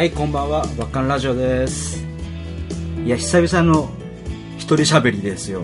[0.00, 2.02] はい、こんばんは、バッカンラジオです。
[3.04, 3.90] いや、久々の
[4.56, 5.62] 一人喋りですよ。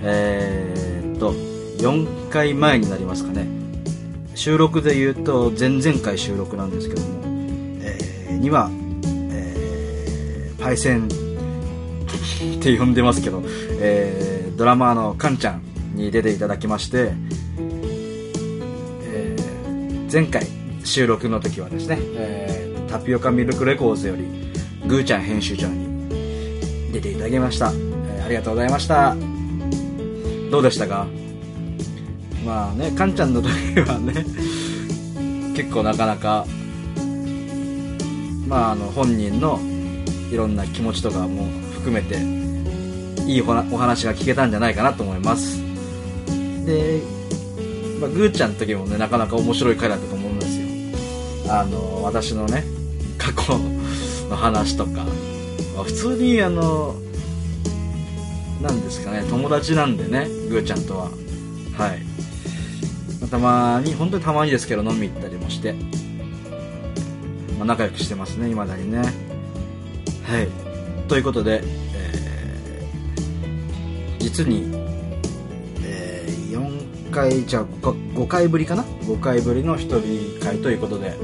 [0.00, 1.34] えーっと、
[1.82, 3.46] 4回前になりますかね。
[4.34, 7.08] 収録で言うと、前々回収録なんですけども、
[7.82, 8.70] えーには、
[9.32, 13.42] えーパイセンって呼んでますけど、
[13.82, 15.62] えードラマーのカンちゃん
[15.94, 17.12] に出ていただきまして、
[19.02, 20.46] えー前回
[20.84, 22.57] 収録の時はですね、えー
[22.88, 24.24] タピオカミルクレコーズより
[24.86, 27.72] グーちゃん編集長に出ていただきました、あ
[28.28, 29.14] りがとうございました。
[30.50, 31.06] どうでしたか？
[32.46, 34.24] まあねカンちゃんの時はね
[35.54, 36.46] 結構なかなか
[38.46, 39.60] まああの本人の
[40.32, 42.16] いろんな気持ちとかも含めて
[43.30, 45.60] いいお話が聞けたんじゃないかなと思います。
[46.64, 47.02] で、
[48.00, 50.66] まあ、グーちゃんの時もねなかなか面白い回だったと思うんですよ。
[51.52, 52.64] あの私のね
[53.56, 55.04] の話とか、
[55.74, 56.94] まあ普通にあの
[58.60, 61.10] なんですかね友達なんでねグーちゃんとは。
[61.76, 63.28] はい。
[63.30, 65.74] たまに本当にたまにですけど飲み行ったりもして、
[67.58, 68.98] まあ、仲良くしてますね未だにね。
[68.98, 69.04] は
[70.40, 70.48] い。
[71.08, 71.62] ということで、
[71.94, 72.18] えー
[74.18, 74.70] 実に、
[75.82, 81.16] え4回じゃあ 5, 5回ぶりかな？5回ぶりの一人会ということで。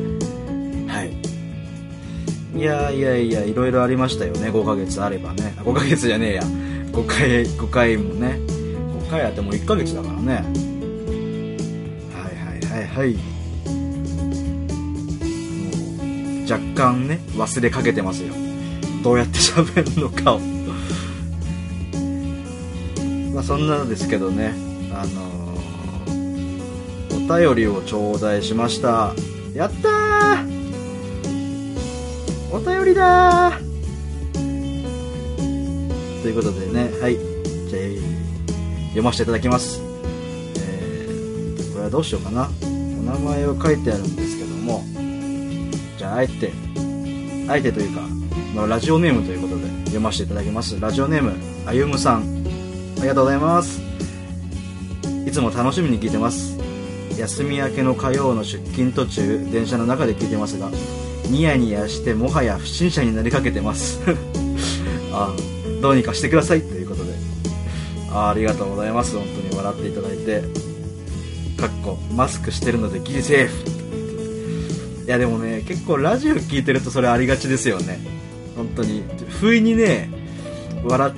[2.56, 4.50] いやいやいやいろいろありましたよね。
[4.50, 5.54] 5ヶ月あればね。
[5.58, 6.42] 5ヶ月じゃねえや。
[6.42, 8.38] 5回5回もね。
[9.06, 10.34] 5回あっても1ヶ月だからね。
[12.12, 13.14] はいはいはいはい。
[13.14, 13.20] も
[16.46, 18.32] う若干ね忘れかけてますよ。
[19.02, 20.40] どうやって喋るのかを。
[23.34, 24.54] まあそんなのですけどね。
[24.92, 25.34] あのー
[27.16, 29.14] お便りを頂戴しました。
[29.54, 30.53] やったー
[32.84, 33.58] お便りだ。
[36.22, 37.16] ということでねはい。
[37.16, 37.82] じゃあ
[38.88, 39.80] 読ませていただきます。
[40.58, 42.50] えー、これはどうしようかな。
[42.62, 42.66] お
[43.02, 44.84] 名前を書いてあるんですけども。
[45.96, 46.52] じゃああえて
[47.48, 48.02] あえてというか、
[48.54, 50.78] まあ、ラジオネームということで読ませていただきます。
[50.78, 51.32] ラジオネーム
[51.66, 52.44] あゆむさん。
[52.98, 53.80] ありがとうございます。
[55.26, 56.58] いつも楽しみに聞いてます。
[57.18, 60.68] 休み明けの火曜の出勤途中電車の中で聞いてますが
[61.30, 64.00] ニヤニヤしてもはや不審者になりかけてます。
[65.12, 65.34] あ
[65.80, 66.62] どうにかしてください。
[66.62, 67.12] ということで。
[68.10, 69.16] あありがとうございます。
[69.16, 70.42] 本当に笑っていただいて。
[71.56, 73.52] かっこマスクしてるのでギリセーフ。
[75.06, 78.00] いやでもね結構ラジオ聞いてるとそれありがちですよね。
[78.56, 79.02] 本当に。
[79.40, 80.10] 不意にね
[80.84, 81.12] 笑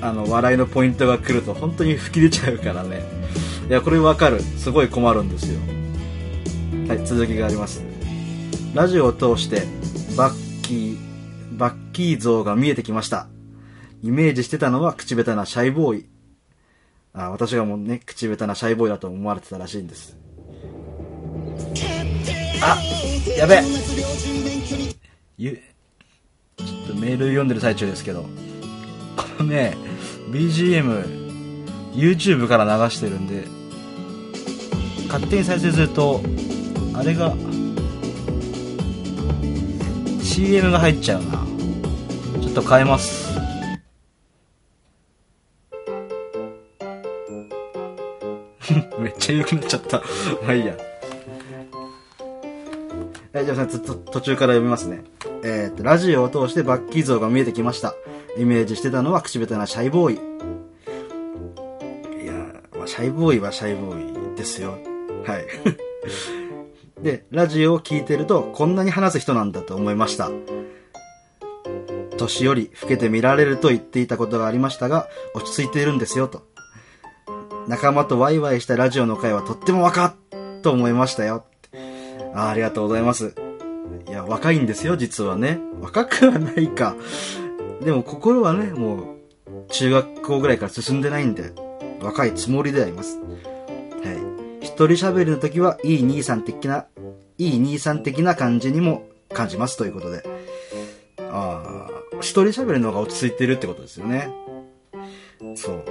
[0.00, 3.02] あの笑いのポイントが来ると本当に吹き出ちゃうからね。
[3.68, 4.40] いやこれわかる。
[4.40, 5.58] すごい困るんですよ。
[6.88, 7.95] はい続きがあります。
[8.76, 9.62] ラジオを通して
[10.18, 10.98] バッキー
[11.56, 13.26] バッキー像が見えてきました。
[14.02, 16.06] イメージしてたのは口下手なシャイボーイ。
[17.14, 20.18] あ私がもうね口下手なシャイボーイだと思われてたらしいんです。
[22.60, 22.78] あ
[23.38, 23.62] やべ
[25.38, 25.58] ゆ
[26.58, 28.24] ちょっとメール読んでる最中ですけど。
[29.16, 29.74] このね
[30.30, 33.44] BGM YouTube から流してるんで
[35.06, 36.20] 勝手に再生すると
[36.92, 37.34] あれが
[40.36, 41.46] CM が入っちゃうな
[42.42, 43.40] ちょっと変えます
[49.00, 50.02] めっちゃ良くなっちゃった
[50.42, 50.76] まあいいや
[53.32, 55.04] はい、じゃあ、とと途中から読みますね。
[55.42, 57.94] えーっと、ラジオを通してバッキー像が見えてきました。
[58.38, 60.16] イメージしてたのは口下手なシャイボーイ。
[62.24, 62.32] いや、
[62.78, 64.78] まあ、シャイボーイはシャイボーイですよ。
[65.26, 65.44] はい。
[67.06, 70.28] で、ラジオを聞いてると、こんなに話す人なんだと思いました。
[72.18, 76.42] 年寄り、老けて見られると言っていたことがありましたが、落ち着いているんですよ、と。
[77.68, 80.14] 仲間とワイワイしたラジオの会はとっても若っ
[80.62, 81.44] と思いましたよ。
[82.34, 83.36] あありがとうございます。
[84.08, 85.60] いや、若いんですよ、実はね。
[85.80, 86.96] 若くはないか。
[87.84, 89.06] でも心はね、もう、
[89.68, 91.52] 中学校ぐらいから進んでないんで、
[92.02, 93.18] 若いつもりであります。
[93.18, 94.36] はい。
[94.60, 96.86] 一人喋りの時は、いい兄さん的な、
[97.38, 100.22] いい兄さん的な感じにも感じますということで。
[101.18, 101.90] ああ、
[102.20, 104.30] 一人喋りのが落ち着いてるってことですよね。
[105.54, 105.84] そう。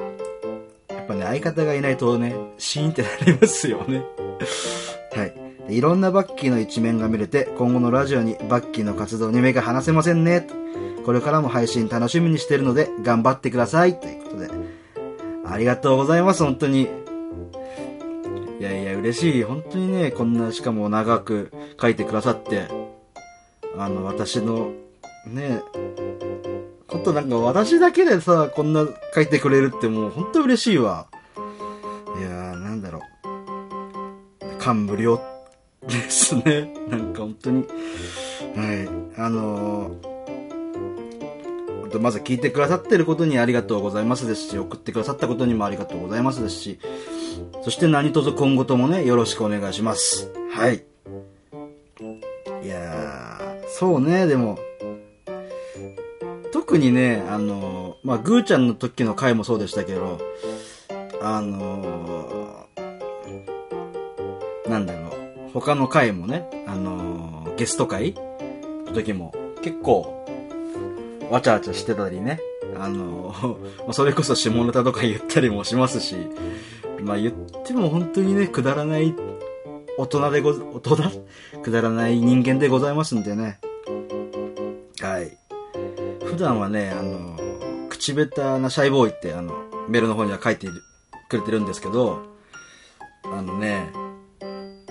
[0.89, 4.03] やっぱね、相方がいないとね、シーンってなりますよね。
[5.13, 5.25] は
[5.69, 5.77] い。
[5.77, 10.47] いろんなバッキーの一面が見れて、今後のラジオにバッキーの活動に目が離せませんね。
[11.06, 14.00] これからも配信楽しみにしてるので、頑張ってください。
[14.00, 14.50] ということで。
[15.45, 16.89] ありがとうございます、本当に。
[19.06, 19.44] 嬉しい。
[19.44, 22.68] 本当にね、こんな、しかも長く書いてくださって。
[23.78, 24.72] あの、私の、
[25.28, 25.62] ね、
[26.88, 31.07] ほんとなんか私だけでさ、こんな書いてくれるってもうほんと嬉しいわ。
[32.18, 33.02] いやー、なんだろう。
[34.57, 35.22] 感無量
[35.88, 36.74] ですね。
[36.90, 37.68] なんか本当に。
[38.56, 39.19] はい。
[39.19, 40.16] あのー
[42.00, 46.80] まず聞いてくださってることにありがとうございますですし、送ってくださったことにもありがとうございますですし、
[47.63, 50.31] そして何卒今後ともね、よろしくお願いします。
[50.51, 50.83] はい。
[52.63, 54.57] いやー、そうね、でも、
[56.51, 60.19] 特にね、あのまあ、ぐーちゃんの時の回もそうでしたけど、
[61.21, 68.13] あのーなんだろう、他の回もね、あのーゲスト回
[68.85, 70.25] の時も結構、
[71.31, 72.39] わちゃわちゃしてたりね、
[72.77, 73.33] あの
[73.87, 76.15] ー、それこそ下ネタとか言ったりもしますし、
[77.01, 77.33] まあ言っ
[77.65, 79.13] ても本当にね、くだらない
[79.97, 81.25] 大人でご、大人？
[81.63, 83.59] くだらない人間でございますんでね。
[85.01, 85.38] はい。
[86.25, 87.38] 普段はね、あの、
[87.89, 89.53] 口下手なシャイボーイって、あの、
[89.88, 90.68] メールの方には書いて
[91.30, 92.24] くれてるんですけど、
[93.24, 93.92] あのね、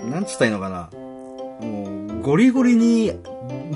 [0.09, 0.89] なんつったらいいのかな。
[1.61, 3.11] もう、ゴリゴリに、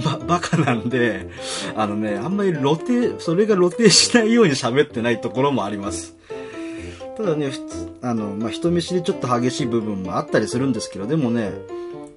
[0.03, 1.29] ば、バカなんで、
[1.75, 6.15] あのね、あんまり露呈、それが露呈しないように喋ってないところもあります。
[7.19, 7.51] ただね、
[8.01, 11.51] あの、まあ、人見知りちょっと激しい部分もあったりするんですけど、でもね、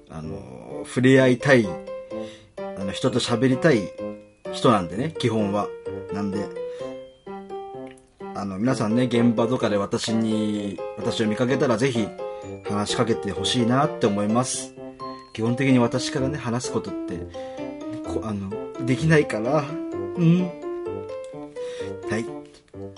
[0.09, 1.67] あの、触れ合いたい、
[2.57, 3.91] あの、人と喋りたい
[4.53, 5.67] 人なんでね、基本は。
[6.13, 6.47] なんで、
[8.33, 12.07] あの、皆さんね、現場とかで私に、私を見かけたらぜひ
[12.63, 14.73] 話しかけてほしいなって思います。
[15.33, 17.17] 基本的に私からね、話すことって、
[18.05, 19.65] こあの、できないから、
[20.15, 20.43] うん。
[22.09, 22.25] はい。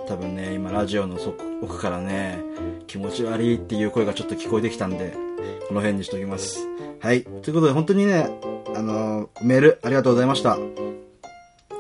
[0.06, 1.34] 多分ね、今ラジオのそ
[1.66, 2.40] 奥からね、
[2.88, 5.16] 気持ち悪いっていう声がちょっと聞こえてきたんで、
[5.68, 6.68] この辺にしときます。
[7.00, 7.24] はい。
[7.24, 8.30] ということで、本当にね、
[8.76, 10.58] あの、メールありがとうございました。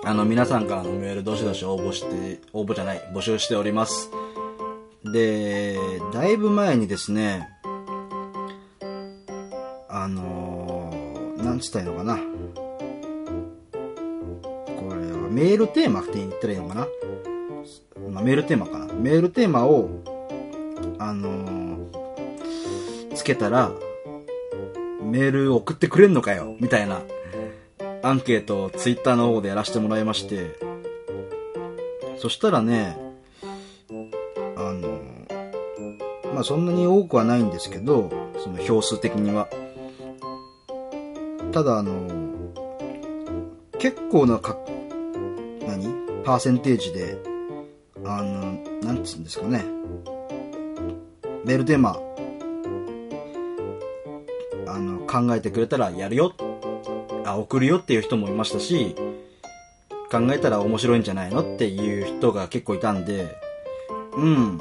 [0.03, 4.09] あの、皆さんからのメールどしどし応募して、応募じゃない、募集しております。
[5.03, 5.77] で、
[6.13, 7.47] だいぶ前にですね、
[9.87, 12.15] あのー、なんつったらいいのかな。
[12.15, 12.21] こ
[14.95, 16.87] れはメールテーマって言ったらいいのかな。
[18.11, 18.93] まあ、メールテーマかな。
[18.93, 19.89] メールテーマを、
[20.99, 21.55] あのー
[23.15, 23.71] つけたら、
[25.01, 27.01] メール送ってくれんのかよみたいな、
[28.03, 30.55] アンケートをツイッターの方でやらせてもらいまして、
[32.17, 32.97] そしたらね、
[34.57, 38.11] あのーまあ、そんなに多くはないんですけど、
[38.43, 39.47] その票数的には。
[41.53, 42.25] ただ、あのー
[43.79, 44.57] 結構なか、
[45.67, 46.23] 何？
[46.23, 47.17] パーセンテージで、
[48.07, 49.63] あの、なんつうんですかね。
[51.43, 51.99] メールテーマ、
[54.67, 56.33] あの、考えてくれたらやるよ。
[57.25, 58.95] あ、送るよっていう人もいましたし、
[60.11, 63.35] 考えたら面白いんじゃないのっていう人が結構いたんで、
[64.15, 64.59] うん。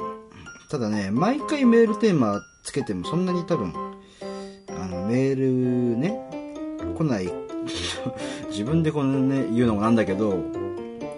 [0.69, 3.73] ただね、毎回メールテーマつけてもそんなに多分、
[4.69, 6.19] あの、メールね、
[6.97, 7.31] 来ない、
[8.49, 10.37] 自分でこのね、言うのもなんだけど、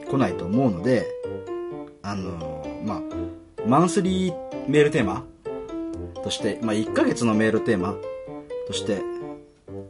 [0.10, 1.17] 来ないと思うので、
[2.08, 3.02] あの、まあ、
[3.68, 5.26] マンスリーメールテーマ
[6.24, 7.96] として、まあ、1ヶ月のメールテーマ
[8.66, 9.02] として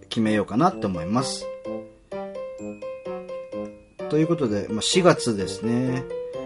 [0.10, 1.46] 決めようかなって思います。
[4.10, 6.04] ということで、まあ、4月ですね。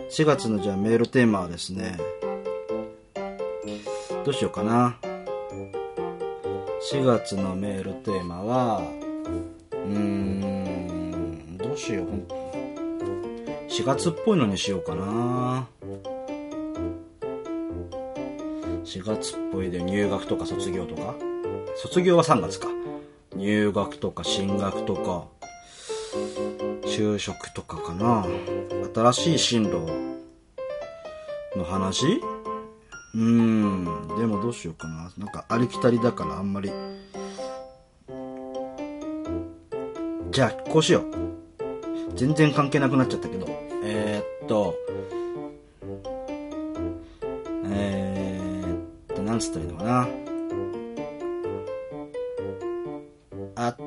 [0.09, 1.97] 4月のじゃあメールテーマはですね、
[4.25, 4.97] どうしようかな。
[6.91, 8.81] 4月のメールテーマは、
[9.71, 12.40] うーん、どうしよう。
[13.71, 15.65] 4月っぽいのにしようかな。
[18.83, 21.15] 4月っぽいで入学とか卒業とか？
[21.77, 22.67] 卒業は3月か。
[23.33, 25.23] 入学とか進学とか、
[26.83, 28.25] 就職とかかな。
[28.93, 29.77] 新しい進路
[31.55, 32.21] の話？
[33.15, 33.85] うーん、
[34.19, 35.13] でもどうしようかな。
[35.17, 36.69] なんかありきたりだからあんまり。
[40.31, 41.30] じゃあ、こうしよう。
[42.15, 43.47] 全然関係なくなっちゃったけど。
[43.83, 44.75] えー、っと、
[47.65, 50.07] えー、っと、なんつったらいいのかな。
[53.55, 53.77] あ、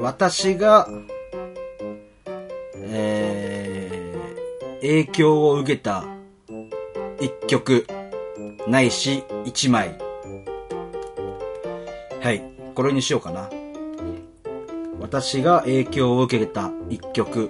[0.00, 0.88] 私が、
[2.76, 6.04] えー、影響を受けた
[7.20, 7.86] 一曲、
[8.68, 9.98] ないし一枚。
[12.20, 12.42] はい、
[12.74, 13.50] これにしようかな。
[15.14, 17.48] 私が影響を受けた一曲、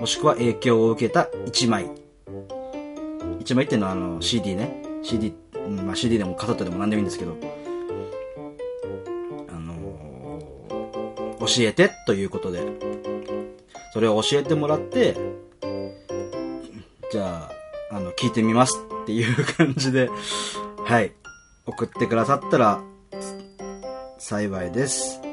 [0.00, 1.90] もしくは影響を受けた一枚。
[3.40, 4.84] 一枚っていうのはあの CD ね。
[5.02, 5.34] CD、
[5.84, 7.36] まあ、CD でもカセットでも何でもいいんですけど、
[9.48, 12.62] あのー教えてということで、
[13.92, 15.16] それを教えてもらって、
[17.10, 17.50] じゃ
[17.90, 20.08] あ、あの、聞いてみますっていう感じで、
[20.84, 21.10] はい、
[21.66, 22.80] 送ってくださったら、
[24.18, 25.25] 幸いです。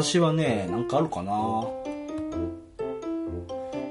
[0.00, 1.32] 私はね、なんかあるかな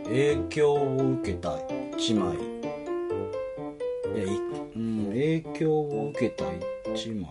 [0.06, 1.60] 影響を受けた
[1.98, 2.38] 一枚。
[2.38, 2.40] い
[4.18, 4.28] や、い、
[4.78, 6.46] うん、影響を受けた
[6.94, 7.30] 一枚、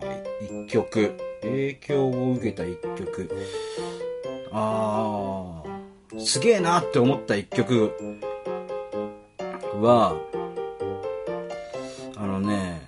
[0.67, 1.17] 一曲。
[1.41, 3.31] 影響を受けた一曲。
[4.51, 7.91] あー、すげえなって思った一曲
[9.81, 10.15] は、
[12.15, 12.87] あのね、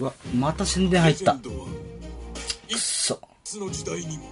[0.00, 1.36] うわ、また宣伝入った。
[3.50, 4.24] つの時代にも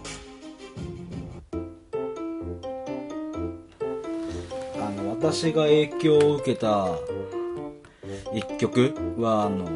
[4.76, 6.86] あの、私が影響を受けた
[8.32, 9.66] 一曲は、あの、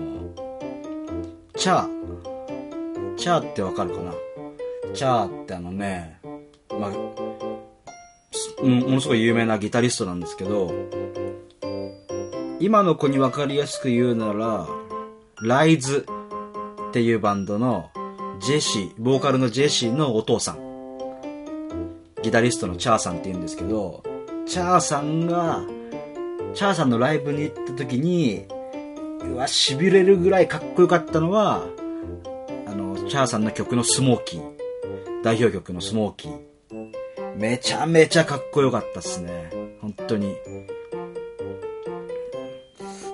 [1.56, 3.16] チャー。
[3.16, 4.12] チャーってわかるかな？
[4.94, 6.20] チャーってあのね、
[6.70, 6.90] まあ、
[8.64, 10.72] ものすごい有名なギタリストなんですけど、
[12.60, 14.68] 今の子にわかりやすく言うなら、
[15.40, 16.06] ライズ
[16.90, 17.90] っていうバンドの
[18.42, 20.58] ジェシー、ボーカルのジェシーのお父さん。
[22.22, 24.02] ギタリストのチャーさんって言うんですけど、
[24.46, 25.62] チャーさんが、
[26.52, 28.46] チャーさんのライブに行った時に、
[29.20, 31.62] うわ、痺れるぐらいかっこよかったのは、
[32.66, 34.42] あの、チャーさんの曲のスモーキー。
[35.22, 37.36] 代表曲のスモーキー。
[37.36, 39.50] めちゃめちゃかっこよかったっすね。
[39.80, 40.36] 本当に。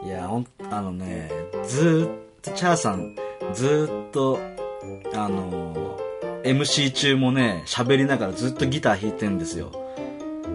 [0.06, 1.30] いや、ほん、あのね、
[1.66, 3.14] ずーっと、チャーさん、
[3.52, 4.57] ずーっと、
[5.14, 5.98] あの、
[6.44, 9.72] MC 中もね、喋りながらずっとギター弾いてんですよ。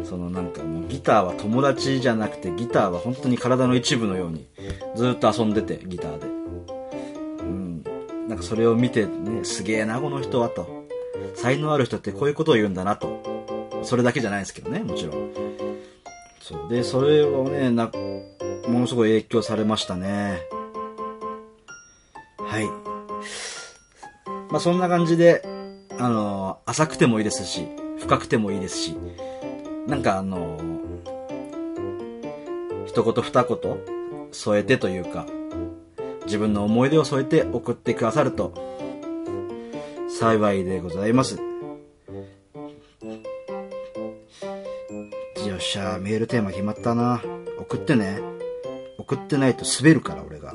[0.03, 4.47] そのなんかもうギターは友達じゃなくてギターは本当に体の一部のように
[4.95, 6.27] ずっと遊んでてギターで。
[6.27, 7.83] うん。
[8.27, 10.83] なんかそれを見てね、すげえなこの人はと。
[11.35, 13.21] 才能ある人ってこういうことを言うんだなと。
[13.83, 15.31] それだけじゃないですけどね、もちろん。
[16.41, 16.69] そう。
[16.69, 17.91] で、それをね、な、
[18.67, 20.41] ものすごい影響されましたね。
[22.39, 22.92] はい。
[24.53, 25.41] まあそんな感じで、
[25.97, 27.65] あの、浅くてもいいですし、
[27.97, 28.95] 深くてもいいですし、
[29.87, 30.61] なんかあの、
[32.85, 33.59] 一言二言
[34.31, 35.25] 添えてというか、
[36.25, 38.53] 自分の思い出を添えて送ってくださると、
[40.07, 41.37] 幸いでございます。
[45.47, 47.23] よっしゃ、メールテーマ決まったな。
[47.57, 48.19] 送ってね。
[48.99, 50.53] 送ってないと滑るから、俺が。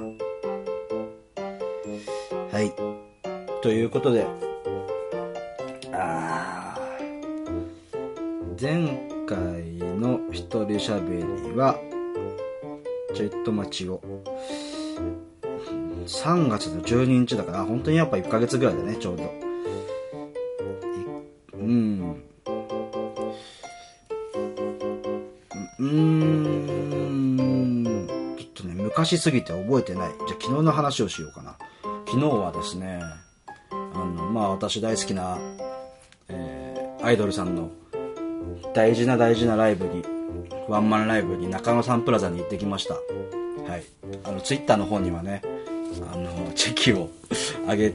[2.53, 2.88] はい。
[3.61, 4.25] ということで、
[5.93, 9.39] あー前回
[9.99, 11.77] の一人喋りは、
[13.15, 14.01] ちょいと待ちを。
[16.07, 19.25] 3月の12日だから、本当にやっぱ1ヶ月ぐらいだね、ちょうど。
[21.55, 22.23] うん。
[25.79, 26.77] うーん。
[28.39, 30.11] ちょっとね、昔すぎて覚えてない。
[30.11, 31.59] じゃあ昨日の話をしようかな。
[32.07, 33.01] 昨日はですね、
[34.31, 35.39] まあ私大好きな、
[36.29, 37.71] えーアイドルさんの
[38.75, 40.03] 大事な大事なライブに、
[40.69, 42.95] ワンマンライブに中野サンプラザに行ってきました。
[42.95, 43.01] は
[43.77, 43.85] い。
[44.25, 45.43] あの、ツイッターの方にはね、
[46.13, 47.09] あの、チェキを
[47.67, 47.95] 上げ、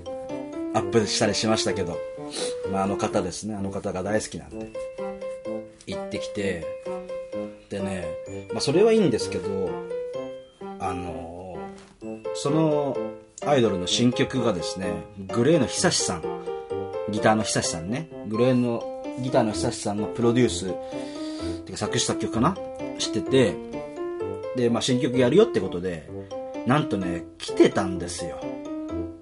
[0.73, 1.97] アップしたりしましたけど、
[2.71, 4.71] まああの方ですね、あの方が大好きなんで、
[5.85, 6.65] 行ってきて、
[7.69, 8.07] でね、
[8.53, 9.69] まあそれはいいんですけど、
[10.79, 11.57] あの、
[12.35, 12.97] その
[13.45, 14.93] アイドルの新曲がですね、
[15.35, 16.23] グレーの久志さん、
[17.09, 20.73] ギターの久志さんね、グレーのギターの久志さんがプロデュース、
[21.65, 22.55] てか作詞作曲かな？
[22.99, 23.53] してて、
[24.55, 26.09] で、まあ新曲やるよってことで、
[26.65, 28.39] なんとね、来てたんですよ。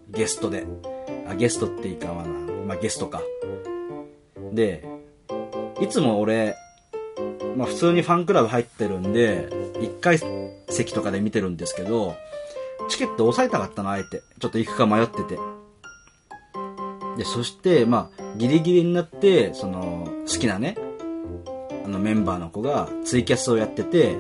[0.10, 0.66] ゲストで。
[1.28, 2.32] あ、ゲストっていいかまあな、
[2.68, 3.22] まあゲストか。
[4.54, 4.86] で、
[5.82, 6.56] いつも俺、
[7.58, 9.50] まあ普通にファンクラブ入ってるんで、
[9.82, 10.20] 一階
[10.70, 12.16] 席とかで見てるんですけど、
[12.90, 14.22] チケット押さえたかったの、あえて。
[14.40, 15.38] ちょっと行くか迷ってて。
[17.18, 20.76] で、そして、まあ、ギリギリになって、その、好きなね、
[21.86, 24.16] あのメンバーの子がツイキャスをやってて、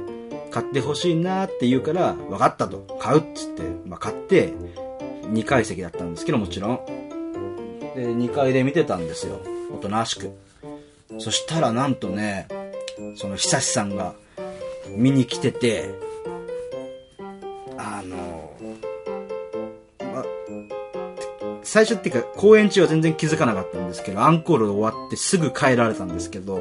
[0.51, 2.98] 買ってほしいなって言うから、分かったと。
[3.00, 4.53] 買うっつって、まあ買って、
[5.32, 6.86] 2階席だったんですけど、もちろん。
[7.96, 9.39] で、2階で見てたんですよ。
[9.74, 10.32] おとなしく。
[11.20, 12.48] そしたらなんとね、
[13.15, 14.13] その久志さんが
[14.89, 15.89] 見に来てて、
[17.77, 18.50] あの、
[21.71, 26.59] 最初っていうか公演中は全然気づかなかったんですけど、アンコール終わってすぐ帰られたんですけど、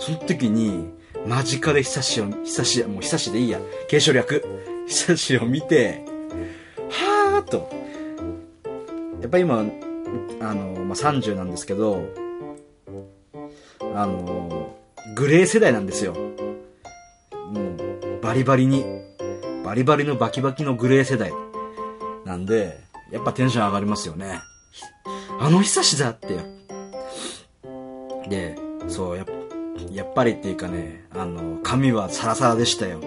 [0.00, 0.90] その時に
[1.28, 4.44] 間近で久しを、久し、もう久しでいいや、継承略、
[4.88, 6.04] 久しを見て、
[6.90, 7.70] はぁーと。
[9.20, 9.60] やっぱ今、
[10.40, 12.04] あの、まあ、30なんですけど、
[13.94, 14.74] あの、
[15.14, 16.14] グレー世代なんですよ。
[16.14, 18.84] もう、バリバリに、
[19.64, 21.32] バリバリのバキバキのグレー世代。
[22.24, 22.81] なんで、
[23.12, 24.40] やっぱテンション上がりますよね。
[25.38, 26.38] あの久しだって。
[28.28, 28.56] で、
[28.88, 29.32] そう、やっぱ
[29.92, 33.00] やっぱりっていうかね、あの、髪はサラサラでしたよ。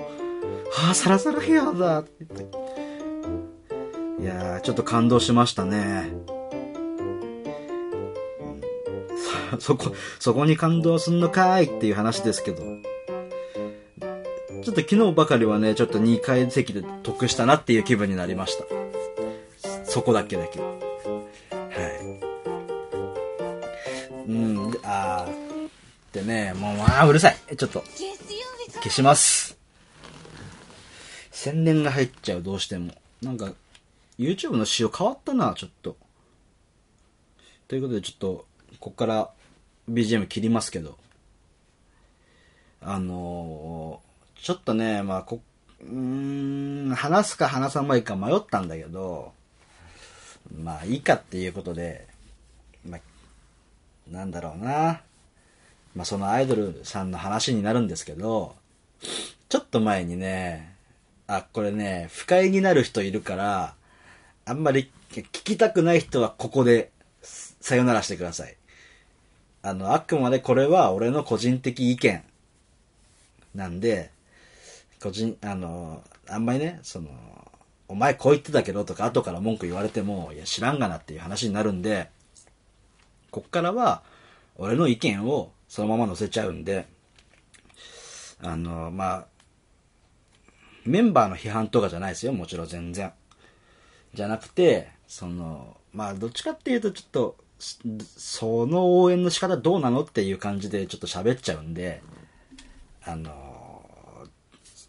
[0.72, 2.24] はあ、サラサラヘアだって。
[4.22, 6.12] いやー、ちょっと感動しましたね。
[9.60, 12.62] そこ、そこに感動すんのかいっていう話ですけど。
[14.62, 18.66] ちょっと昨日ばかりはね、ちょっと2階席で得したなっていう気分になりました。
[19.96, 20.66] そこだけだけど。
[20.66, 20.72] は
[24.28, 24.28] い。
[24.28, 25.70] うん、あー。
[26.12, 27.38] でね、もう、まあ、うるさい。
[27.56, 27.82] ちょっと、
[28.84, 29.58] 消します。
[31.32, 32.94] 宣伝が入っちゃう、どうしても。
[33.22, 33.54] なんか、
[34.20, 35.96] YouTube の仕様変わったな、ちょっと。
[37.70, 38.46] ということで、ちょっと、
[38.82, 39.30] こっから
[39.90, 40.98] BGM 切りますけど。
[42.82, 45.40] あのー、ちょっとね、まあ、こ、
[45.82, 49.32] うん、話すか話さないか迷ったんだけど、
[50.54, 52.08] まあ、いいかっていうことで、
[52.88, 53.02] まあ、
[54.12, 55.02] なんだろうな。
[55.96, 58.56] まあ、そのアイドルさんの話になるんですけど、
[59.50, 60.76] ちょっと前にね、
[61.28, 63.76] あ、これね、不快になる人いるから、
[64.46, 68.56] あんまり聞きたくない人はここでさよならしてください。
[69.62, 72.24] あの、あくまでこれは俺の個人的意見
[73.56, 74.12] なんで、
[75.02, 77.10] 個人、あの、あんまりね、その、
[77.88, 82.10] お前こう言ってたけどとか後から文句言われても、いや知らんがなっていう話になるんで、
[83.32, 84.04] こっからは
[84.58, 86.88] 俺の意見をそのまま載せちゃうんで、
[88.42, 89.28] あの、まあ、
[90.86, 93.12] メンバーの批判とかじゃないですよ、もちろん全然。
[94.14, 97.38] じゃなくて、その、まあ、どっちかっていうと、ちょっと、
[98.18, 102.02] その応援の仕方どうなのっていう感じでちょっと喋っちゃうんで、
[103.04, 103.45] あの、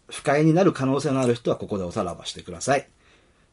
[0.09, 2.87] 不快になる可能性のある人はここでおさらばしてください。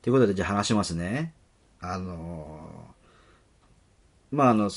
[0.02, 1.32] ということで、じゃあ話しますね。
[1.80, 2.94] あの、
[4.30, 4.70] まあ、あの、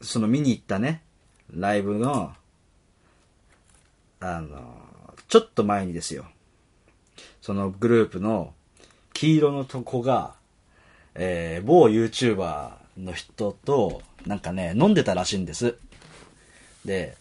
[0.00, 1.02] その見に行ったね、
[1.50, 2.32] ライブの、
[4.20, 4.82] あの、
[5.28, 6.26] ちょっと前にですよ。
[7.40, 8.54] そのグループの
[9.12, 10.34] 黄色のとこが、
[11.14, 15.76] えー、某 YouTuber の人と、なんかね、飲んでたらしいんです。
[16.84, 17.16] で、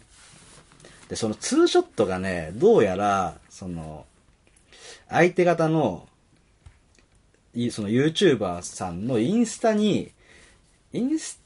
[1.12, 4.06] で、そのツーショットがね、どうやら、その、
[5.10, 6.08] 相手方の、
[7.70, 10.14] その YouTuber さんのインスタに、
[10.94, 11.42] インス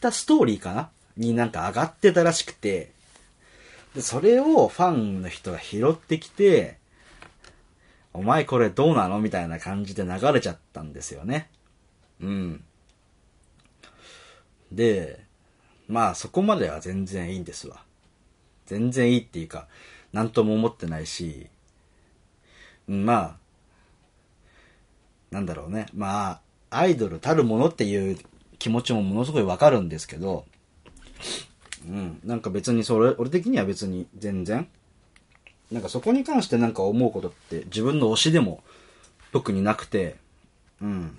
[0.00, 0.90] タストーリーかな？
[1.16, 2.90] になんか上がってたらしくて、
[3.94, 6.78] で、それをファンの人が拾ってきて、
[8.14, 9.20] お前これどうなの？
[9.20, 11.48] みたいな感じで流れちゃったんですよね。
[12.20, 12.64] うん。
[14.72, 15.20] で、
[15.86, 17.83] まあそこまでは全然いいんですわ。
[18.66, 19.66] 全然いいっていうか、
[20.12, 21.48] なんとも思ってないし、
[22.86, 23.36] まあ、
[25.30, 25.86] なんだろうね。
[25.94, 28.18] まあ、アイドルたるものっていう
[28.58, 30.44] 気持ちもものすごいわかるんですけど、
[31.86, 34.68] うん、なんか別にそれ、俺的には別に全然、
[35.70, 38.62] なんかそこに関してなんか思うことって自分の推しでも
[39.32, 40.16] 特になくて、
[40.80, 41.18] うん。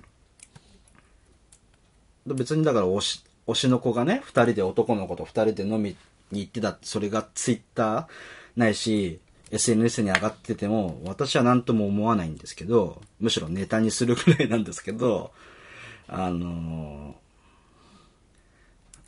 [2.26, 5.96] 別にだから推し、推しの子がね、二人で男の子と二人で飲み
[6.30, 8.06] に行ってたそれがツイッター
[8.56, 15.32] ないし、SNS に上がってても、私は何とも思わないんですけど、むしろネタにするくらいなんですけど、
[16.08, 17.14] あの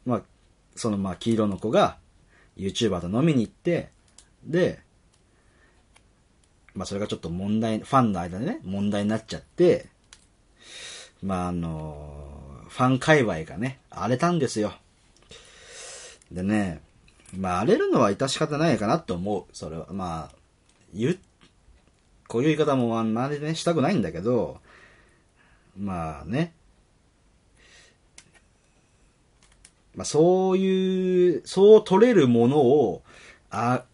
[0.07, 0.23] ー、まあ、
[0.77, 1.99] そのまあ黄色の子が
[2.57, 3.91] YouTuber と飲みに行って、
[4.45, 4.81] で、
[6.75, 9.87] まあそれがちょっと問題、ファンの間でね、問題になっちゃって、
[11.23, 14.73] まああの、ファン界隈がね、荒れたんですよ。
[16.31, 16.81] でね、
[17.37, 19.45] まあ荒れるのは致し方ないかなと思う。
[19.53, 20.37] それは、まあ、
[20.95, 21.19] 言う、
[22.27, 24.61] こういう言い方もあんまりね、したくないんだけど、
[25.77, 26.53] まあね、
[29.95, 33.03] まあそういう、そう取れるものを、
[33.51, 33.85] あ、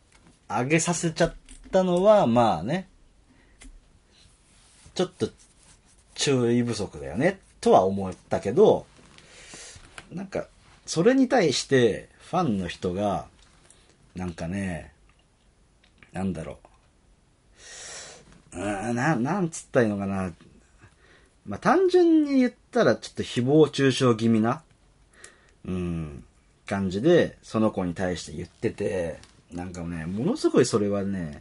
[0.48, 1.34] 上げさせちゃっ
[1.72, 2.88] たのは、まあね、
[4.94, 5.28] ちょっと
[6.14, 8.86] 注意不足だよね、とは思ったけど、
[10.12, 10.46] なんか、
[10.86, 13.26] それに対してファンの人が、
[14.16, 14.90] なんかね、
[16.12, 16.58] なんだろ
[18.52, 18.58] う。
[18.58, 20.32] うん、な、なんつったらいいのかな。
[21.46, 24.64] まあ、単純に言ったらちょっと誹謗中傷気味な、
[25.64, 26.24] うん、
[26.66, 29.20] 感じで、その子に対して言ってて、
[29.52, 31.40] なんかね、ものすごいそれはね、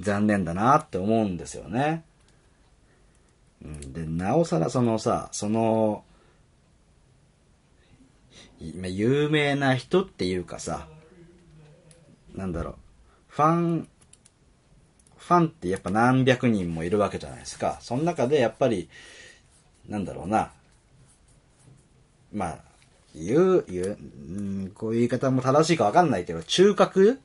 [0.00, 2.04] 残念だなって思うんですよね。
[3.62, 6.04] うんで、なおさらそのさ、その、
[8.60, 10.86] 有名な人っていうかさ、
[12.34, 12.74] なんだろう、
[13.28, 13.88] ファン、
[15.16, 17.78] ファンってやっぱ何百人もいるわけじゃないですか。
[17.80, 18.88] その中でやっぱり、
[19.88, 20.52] なんだろうな、
[22.32, 22.58] まあ、
[23.14, 27.18] 言う、言う、うん、こういう言い方も正しいかわかんないけど、中核？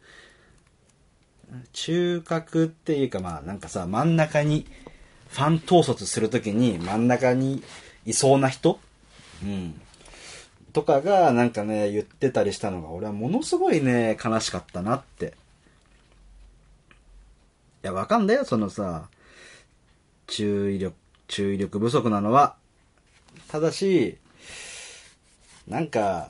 [1.74, 4.66] 中核っていうかまあなんかさ、真ん中に、
[5.28, 7.62] ファン統率するときに真ん中に
[8.06, 8.80] いそうな人？
[9.44, 9.82] うん。
[10.74, 15.34] とかがなんかね、言ってたりしたのが、俺はものすごいね、悲しかったなって。
[17.84, 19.10] いや、わかんだよ、そのさ、
[20.28, 20.96] 注意力、
[21.28, 22.56] 注意力不足なのは。
[23.48, 24.18] ただし、
[25.68, 26.30] なんか、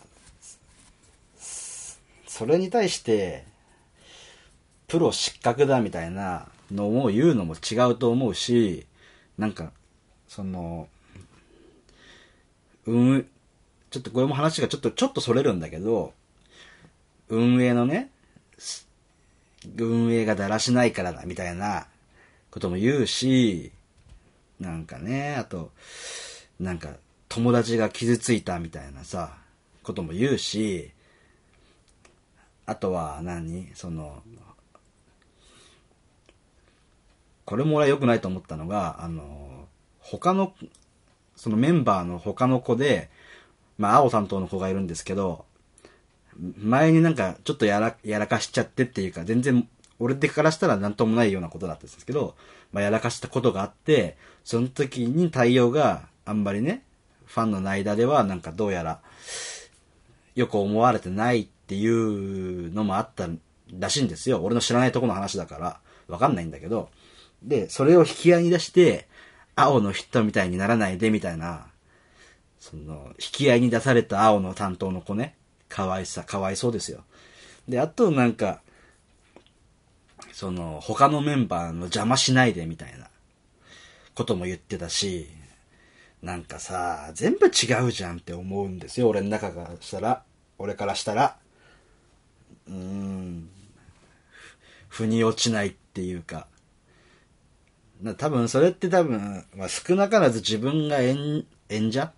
[2.28, 3.46] それに対して、
[4.88, 8.86] プロ失格だみたいなのを言うのも違うと思うし、
[9.38, 9.72] なんか、
[10.28, 10.88] その、
[12.88, 13.28] うん、
[13.92, 16.14] ちょっとこれも話がちょっと、ちょっとそれるんだけど、
[17.28, 18.10] 運営のね、
[19.78, 21.88] 運営がだらしないからだみたいな
[22.50, 23.72] ことも言うし、
[24.60, 25.72] なんかね、あと、
[26.60, 26.96] なんか
[27.30, 29.38] 友達が傷ついたみたいなさ、
[29.84, 30.92] ことも言うし、
[32.66, 33.72] あとは何？
[33.74, 34.24] その、
[37.44, 39.68] これも俺は良くないと思ったのが、あの、
[40.00, 40.54] 他の、
[41.36, 43.10] そのメンバーの他の子で、
[43.78, 45.46] まあ、青担当の子がいるんですけど、
[46.58, 49.68] 前になんかちょっとやら、やらかしちゃってっていうか、全然、
[50.00, 52.36] 俺的からしたら何ともないようなことだったんですけど、
[52.72, 56.84] まあ、やらかしたことがあって、その時に対応があんまりね、
[57.26, 59.00] ファンの間ではなんかどうやら、
[60.36, 63.30] よく思われてないっていうのもあった
[63.80, 64.42] らしいんですよ。
[64.44, 66.90] 俺の知らないとこの話だから、わかんないんだけど。
[67.44, 69.08] で、それを引き合いに出して、
[69.56, 71.68] 青の人みたいにならないでみたいな、
[72.62, 75.36] その、引き合いに出された青の担当の子ね、
[75.68, 77.04] かわいさ、かわいそうですよ。
[77.68, 78.62] で、あとなんか、
[80.32, 83.10] その、他のメンバーの邪魔しないでみたいな
[84.14, 85.28] ことも言ってたし、
[86.22, 90.24] なんかさ、全部違うじゃんって思うんですよ、俺の中からしたら。
[90.60, 91.38] 俺からしたら。
[92.68, 93.50] うーん。
[94.88, 96.46] 腑に落ちないっていうか。
[98.04, 102.14] な多分それって多分、まあ、少なからず自分が演演者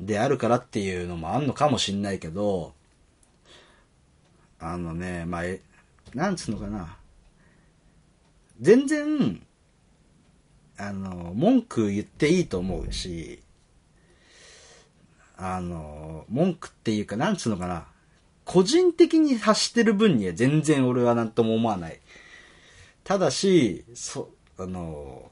[0.00, 2.74] であるからっていうのもあんのかもしんないけど、
[4.58, 5.60] あのね、まあ、え
[6.14, 6.96] なんつうのかな。
[8.60, 9.42] 全然、
[10.78, 13.42] あの、文句言っていいと思うし、
[15.36, 17.86] あの、文句っていうか、なんつうのかな。
[18.44, 22.00] 個人的に発してる分には全然俺は何とも思わない。
[23.04, 25.30] ただし、そ、あの、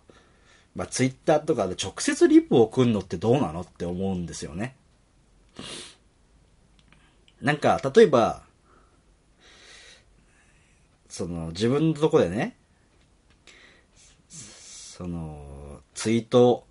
[0.74, 4.76] まあ、ツイッターとかで直接リプを送るのってどうなのって思うんですよね。
[7.40, 8.42] なんか、例えば、
[11.08, 12.56] その、自分のとこでね、
[14.28, 16.66] その、ツイート、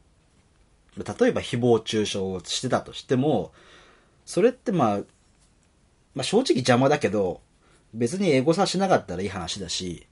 [0.97, 3.53] 例えば誹謗中傷をしてたとしても、
[4.25, 4.97] それってまあ、
[6.13, 7.41] まあ正直邪魔だけど、
[7.93, 10.07] 別にエゴサしなかったらいい話だし、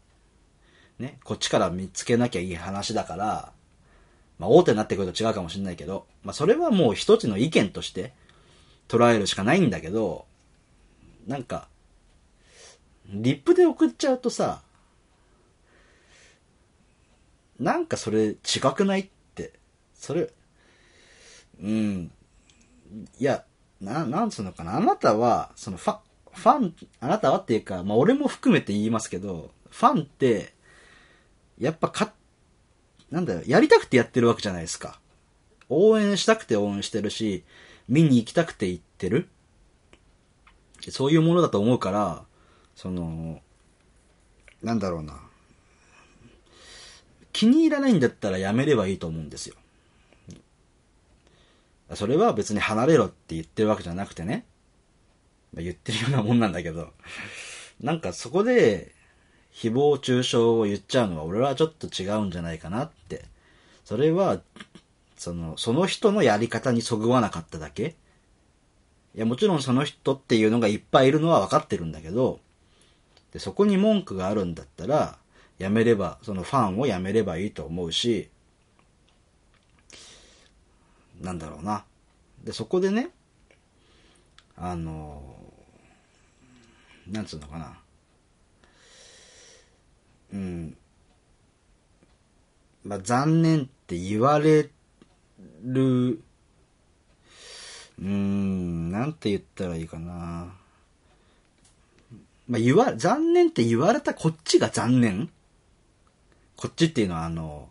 [1.00, 3.54] ね、こっちから見つけなきゃいい話だから、
[4.42, 8.12] まあ大手になってくると違うかもしれないけど、まあそれはもう一つの意見として
[8.88, 10.26] 捉えるしかないんだけど、
[11.28, 11.68] なんか、
[13.08, 14.64] リップで送っちゃうとさ、
[17.60, 18.36] なんかそれ違
[18.76, 19.54] くないって、
[19.94, 20.34] それ、
[21.62, 22.12] うん、
[23.20, 23.44] いや、
[23.80, 26.00] な、なんつうのかな、あなたは、そのファン、
[26.34, 30.56] ファン、あなたはっていうか、まあ俺も含めて言いますけど、ファンって、
[31.60, 32.12] やっぱか、
[33.12, 35.00] なんだよ、やりたくてやってるわけじゃないですか。
[35.70, 37.44] 応援したくて応援してるし、
[37.88, 39.28] 見に行きたくて行ってる。
[40.90, 42.24] そういうものだと思うから、
[42.76, 43.42] その、
[44.64, 45.22] なんだろうな。
[47.34, 49.56] 気に入らないんだったらやめればいいと思うんですよ。
[51.94, 54.46] それは別に離れろって言ってるわけじゃなくてね。
[55.54, 56.94] 言ってるようなもんなんだけど。
[57.82, 58.96] なんかそこで、
[59.54, 63.26] 誹謗中傷を言っちゃうのは俺はちょっと違うんじゃないかなって。
[63.84, 64.42] それは、
[65.18, 67.96] その、その人のやり方にそぐわなかっただけ
[69.14, 72.40] いや、もちろんその人っていうのがいっぱいいるのは分かってるんだけど、
[73.34, 75.18] で、そこに文句があるんだったら、
[75.58, 78.30] やめれば、そのファンをやめればいいと思うし、
[81.20, 81.84] なんだろうな。
[82.44, 83.10] で、そこでね、
[84.56, 85.36] あの、
[87.08, 87.81] なんつうのかな。
[90.34, 90.78] うん。
[92.84, 94.70] まあ、残念って言われ
[95.64, 96.20] る、
[98.00, 100.54] うん、なんて言ったらいいかな。
[102.48, 105.30] まあ、言わ、残念って言われたこっちが残念？
[106.56, 107.70] こっちっていうのはあの、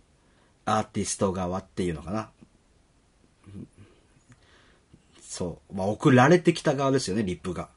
[0.65, 2.31] アーティスト側っていうのかな。
[5.23, 5.75] そう。
[5.75, 7.69] まあ、送られてきた側ですよね、リップが。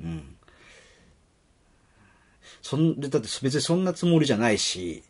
[0.00, 0.36] うん。
[2.62, 5.02] そんで、だって別にそんなつもりじゃないし、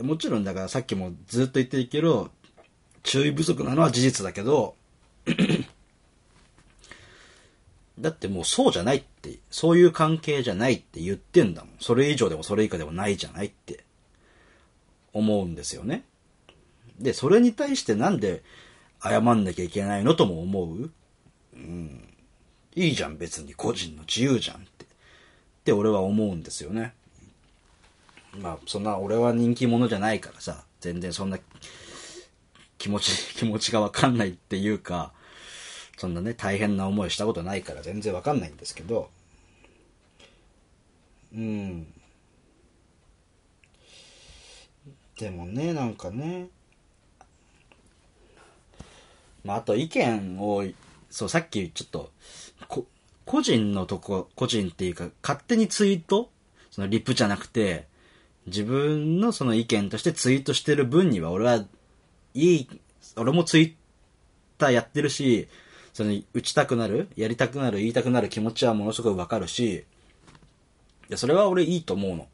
[0.00, 2.30] もちろんだからさっきもずっと言ってるけど、
[3.02, 4.74] 注意不足なのは事実だけど、
[7.98, 11.74] だってもうそうじゃないって、そういう関係じゃないって言ってんだもん。
[11.78, 13.84] それ以上でもそれ以下でもないじゃないって
[15.12, 16.04] 思うんですよね。
[16.98, 18.42] で、それに対してなんで
[19.02, 20.90] 謝んなきゃいけないのとも思う？
[21.54, 22.08] うん。
[22.74, 24.66] いいじゃん別に個人の自由じゃん。
[25.64, 26.92] って俺は思うんですよね。
[28.36, 31.38] まあ、そんな俺は人気者じゃないからさ、全然そんな
[32.76, 35.14] 気持ち、 気持ちがわかんないっていうか、
[35.96, 39.08] そんなね、大変な思いしたことないから全然わかんないんですけど、
[41.32, 41.86] うん。
[45.18, 46.48] でもね、なんかね、
[49.44, 50.62] まあ、あと意見を、
[51.08, 52.10] そう、さっきちょっと、
[52.68, 52.86] こ、
[53.24, 56.30] 個人のとこ、個人っていうか、勝手にツイート？
[56.70, 57.86] そのリプじゃなくて、
[58.46, 61.64] 自分のその意見としてツイートしてる分には、俺は、
[62.34, 62.68] いい、
[63.16, 63.74] 俺もツイッ
[64.58, 65.48] ターやってるし、
[65.92, 69.84] その、打ちたくなる、やりたくなる、言いたくなる気持ちはものすごいわかるし、い
[71.08, 72.28] や、それは俺いいと思うの。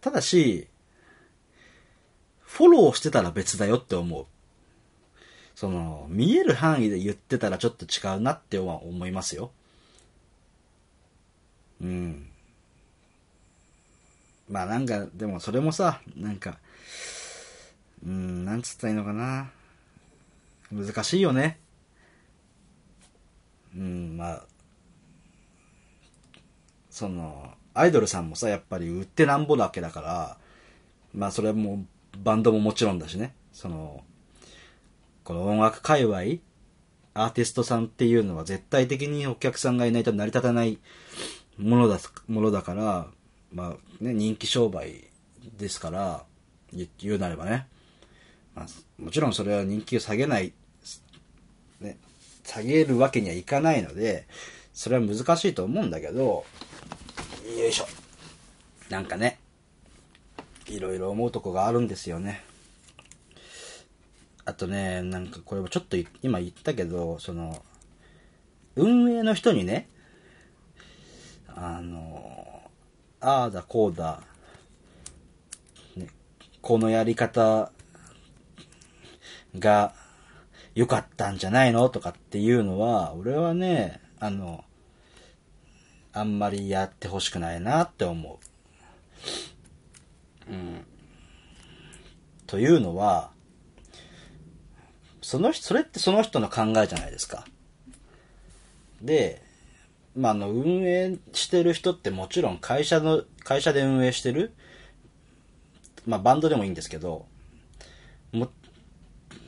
[0.00, 0.68] ただし、
[2.40, 4.26] フォローしてたら別だよって思う。
[5.54, 9.52] その、見える範囲で言ってたらちょっと違うなっては思いますよ。
[11.80, 12.28] うん。
[14.48, 16.58] まあなんか、でもそれもさ、なんか、
[18.04, 19.50] うん、なんつったらいいのかな。
[20.72, 21.58] 難しいよね。
[23.76, 24.46] うん、まあ、
[26.90, 30.36] その、アイドルさんもさ、やっぱり売ってなんぼだけだから、
[31.12, 31.84] まあそれも、
[32.18, 33.34] バンドももちろんだしね。
[33.52, 34.04] その、
[35.24, 36.18] この音楽界隈、
[37.14, 40.78] アーティストさんっていうのは絶対的にお客さんがいないと成り立たない
[41.56, 43.06] ものだ、ものだから、
[43.52, 45.04] まあね、人気商売
[45.56, 46.24] ですから、
[46.72, 47.66] 言うなればね。
[48.54, 48.66] まあ、
[49.02, 50.52] もちろんそれは人気を下げない
[51.80, 51.96] ね、
[52.44, 54.26] 下げるわけにはいかないので、
[54.74, 56.44] それは難しいと思うんだけど、
[57.58, 57.86] よいしょ。
[58.90, 59.38] なんかね、
[60.66, 62.44] いろいろ思うとこがあるんですよね。
[64.46, 67.62] あとね、なんかこれもちょっと今言ったけど、その、
[68.76, 69.88] 運営の人にね、
[71.48, 72.70] あの、
[73.20, 74.20] ああだこうだ、
[75.96, 76.08] ね、
[76.60, 77.70] このやり方
[79.58, 79.94] が
[80.74, 84.64] 良かったんじゃないのとかっていうのは、俺はね、あの、
[86.12, 88.40] あんまりやってほしくないなって思
[90.48, 90.52] う。
[90.52, 90.86] うん。
[92.46, 93.33] というのは、
[95.24, 97.46] その人、それってその人の考えじゃないですか。
[99.00, 99.40] で、
[100.14, 104.52] まあ、あの、運営してる人ってもちろん会社の、会社で運営してる、
[106.04, 107.24] まあ、バンドでもいいんですけど、
[108.32, 108.50] も、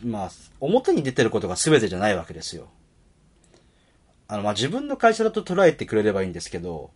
[0.03, 2.71] まあ、表に出てることが全てじゃないわけですよ。
[4.29, 6.91] あの、まあ、自分の会社だと捉えてくれればいいんですけど、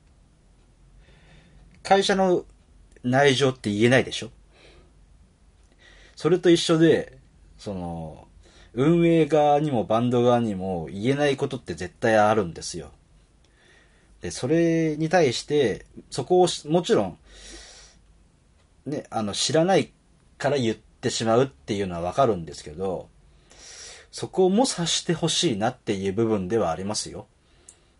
[1.82, 2.46] 会社の
[3.02, 4.30] 内情って言えないでしょ
[6.16, 7.18] それと一緒で、
[7.58, 8.29] その、
[8.74, 12.90] 運営側にもバンド側にも言えないことって絶対あるんですよ。
[14.20, 17.18] で、それに対して、そこをもちろん、
[18.86, 19.92] ね、あの、知らない
[20.38, 23.08] から言ってしまうっていうのはわかるんですけど、
[24.12, 27.26] そこも察してほしいなっていう部分ではありますよ。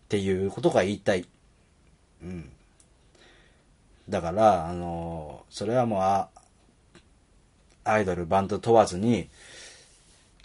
[0.05, 1.25] っていうことが言いたい。
[2.21, 2.49] うん。
[4.09, 6.39] だから、あのそれはもう、
[7.83, 9.29] アイドル、バンド問わずに、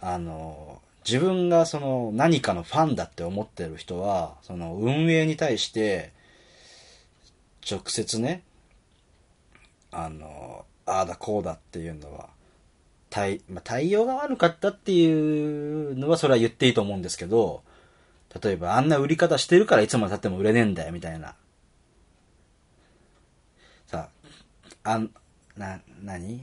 [0.01, 6.13] あの自分がその何かのファンだって思ってる人は、その運営に対して、
[7.69, 8.43] 直接ね、
[9.93, 12.29] あのああだこうだっていうのは、
[13.09, 17.63] 対、まあ、対応が悪かったっていうのはそれは言っていいと思うんですけど、
[18.43, 21.35] 例えばあんな売り方してるからいつまで経っても売れねえんだよ、みたいな。
[23.87, 24.09] さ
[24.83, 25.11] あ、あん、
[25.57, 26.43] な、なに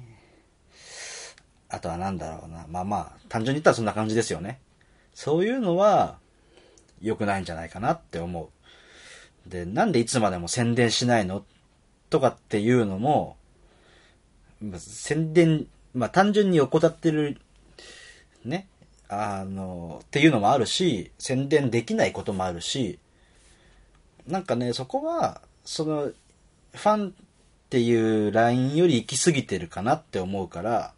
[1.74, 2.68] あとはなんだろうな。
[2.70, 4.60] まあまあ、単純に言ったらそんな感じですよね。
[5.16, 6.20] そういうのは、
[7.02, 8.50] 良くないんじゃないかなって思
[9.48, 9.50] う。
[9.50, 11.44] で、なんでいつまでも宣伝しないの？
[12.12, 13.38] とかっていうのも、
[14.78, 17.42] 宣伝まあ単純に怠ってる、
[18.46, 18.68] ね、
[19.10, 23.00] あの、っていうのもあるし、宣伝できないこともあるし、
[24.28, 27.14] なんかね、そこは、その、ファンっ
[27.70, 30.94] ていうラインより行き過ぎてるかなって思うから、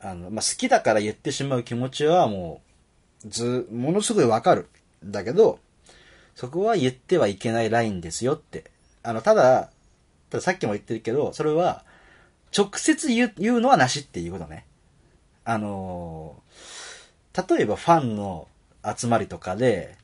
[0.00, 2.60] あの、まあ、好きだから言ってしまう気持ちはも
[3.24, 4.68] う、ず、ものすごいわかる。
[5.04, 5.58] だけど、
[6.34, 8.70] そこは言ってはいけないラインですよって。
[9.02, 9.70] あの、ただ、
[10.30, 11.84] たださっきも言ってるけど、それは、
[12.56, 14.64] 直接言う言うのはなしっていうことね。
[15.44, 16.42] あの
[17.48, 18.48] 例えばファンの
[18.84, 19.96] 集まりとかで、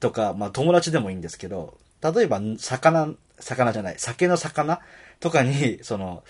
[0.00, 4.80] とか、まあ友達でもいいんですけど、例えば魚、魚じゃない、酒の魚
[5.20, 6.22] とかに、その、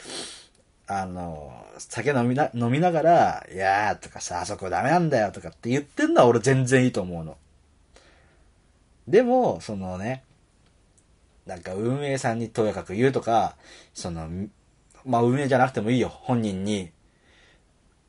[0.95, 7.39] あの、酒飲みな、飲みながら、いやーとかさ、あそこダメなんだよとかって言ってんのは俺全然いいと思うの。
[9.09, 10.23] でも、そのね、
[11.47, 13.57] なんか運営さんにとやかく言うとか、
[13.95, 14.29] その、
[15.07, 16.91] まあ運営じゃなくてもいいよ、本人に、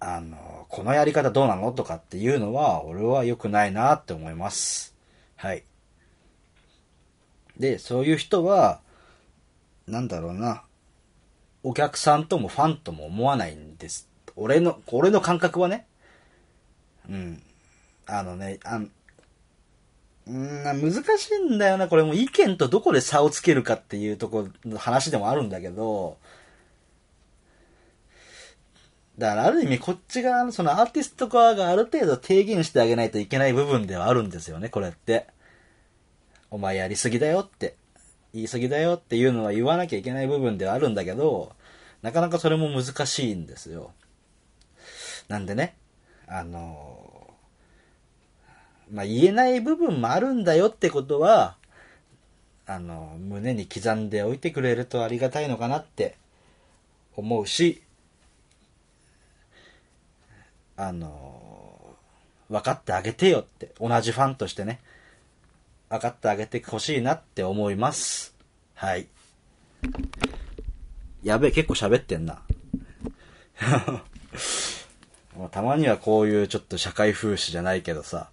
[0.01, 1.71] あの、このやり方どうなの？
[1.71, 4.93] とかっていうのは、俺は良くないなって思います。
[5.37, 5.63] はい。
[7.57, 8.81] で、そういう人は、
[9.87, 10.63] なんだろうな、
[11.63, 14.09] お客さんともファンとも思わないんです。
[14.35, 15.85] 俺の、俺の感覚はね。
[17.09, 17.41] うん。
[18.05, 18.91] あのね、あん、
[20.29, 21.87] ん難しいんだよな。
[21.87, 26.17] これも意見とどこで差をつけるかっていうとこの話でもあるんだけど、
[29.17, 35.27] だからある意味こっち側のそのアーティスト側がある程度提言してあげないといけない部分ではあるんですよね、これって。
[36.49, 37.75] お前やりすぎだよって。
[38.33, 41.51] 言い過ぎだよっていうのは言わなきゃいけない部分ではあるんだけど、
[42.01, 43.91] なかなかそれも難しいんですよ。
[45.27, 45.75] なんでね、
[46.27, 47.33] あの、
[48.91, 51.55] まあ、言えない部分もあるんだよってことは、
[52.65, 56.15] あの、胸に刻んでおいてくれるとありがたいのかなって
[57.15, 57.83] 思うし、
[60.75, 61.95] あの、
[62.49, 64.79] 分かってあげてよって、同じファンとしてね、
[65.93, 68.33] 分かってあげてほしいなって思います。
[68.73, 69.07] はい。
[71.21, 72.41] やべえ、結構喋ってんな。
[75.51, 78.31] たまにはこういうちょっと社会風刺じゃないけどさ、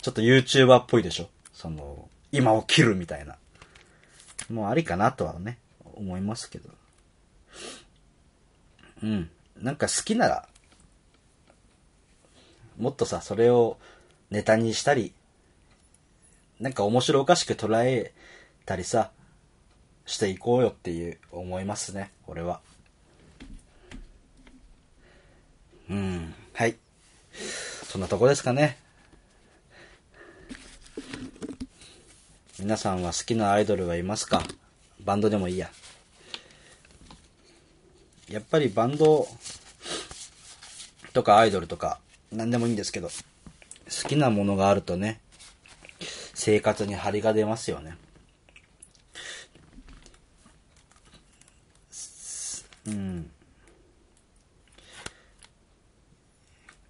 [0.00, 1.30] ちょっと YouTuber っぽいでしょ？
[1.52, 3.36] その、今を切るみたいな。
[4.50, 5.58] もうありかなとはね、
[5.94, 6.70] 思いますけど。
[9.04, 9.30] うん。
[9.58, 10.48] なんか好きなら、
[12.78, 13.78] もっとさ、それを
[14.30, 15.14] ネタにしたり、
[16.62, 18.12] なんか面白おかしく捉え
[18.66, 19.10] たりさ、
[20.06, 22.60] していこうよっていう思いますね、俺は。
[25.90, 26.76] うん、はい。
[27.32, 28.78] そんなとこですかね。
[32.60, 34.40] 皆さんは好きなアイドルはいますか？
[35.04, 35.68] バンドでもいいや。
[38.30, 39.26] やっぱりバンド
[41.12, 41.98] とかアイドルとか
[42.30, 45.18] 何でもいいんですけど、好きなものがあるとね、
[46.44, 47.96] 生活に張りが出ますよね。
[52.84, 53.30] うん。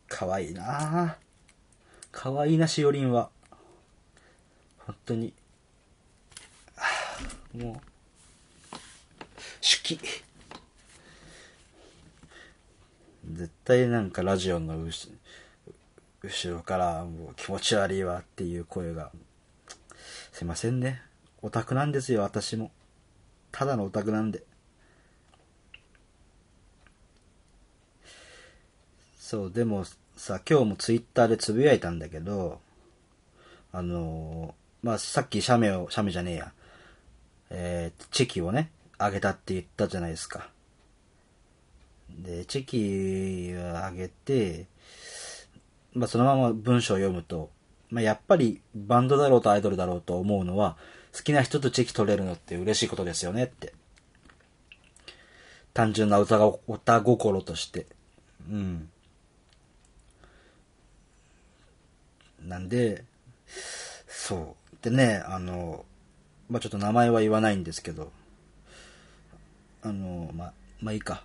[0.08, 1.18] かわいいな
[2.10, 3.28] かわいいな、しおりんは。
[4.86, 5.34] 本当に。
[7.52, 7.80] もう、
[9.60, 10.00] 手記。
[13.30, 15.10] 絶対なんかラジオの後
[16.50, 19.12] ろからもう気持ち悪いわっていう声が
[20.42, 21.00] すいませんね。
[21.40, 22.72] オタクなんですよ、私も。
[23.52, 24.42] ただのオタクなんで。
[29.20, 29.84] そう、でも
[30.16, 32.58] さ、今日もツイッターでつぶやいたんだけど、
[33.70, 36.52] あのー、まあ、さっき写メを、写メじゃねえや、
[37.50, 40.50] えー、チェキをね、あげたって言ったじゃないですか。
[42.18, 44.66] で、チェキをあげて、
[45.94, 47.48] まあ、そのまま文章を読むと、
[47.92, 50.78] まあ、やっぱりバンドだろうとアイドルだろうと思うのは、
[51.14, 53.74] 好きな人とチェキ取れるのって嬉しいことですよねって。
[55.74, 57.86] 単純な歌が、歌心として。
[58.50, 58.88] うん。
[62.40, 63.04] なんで、
[64.08, 64.76] そう。
[64.82, 65.84] でね、あの、
[66.48, 68.10] まあ、ちょっと名前は言わないんですけど、
[69.82, 71.24] あの、まあ、まあいいか。